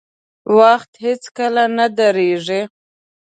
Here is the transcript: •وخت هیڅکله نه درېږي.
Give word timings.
•وخت 0.59 0.91
هیڅکله 1.05 1.63
نه 1.77 1.87
درېږي. 1.97 2.61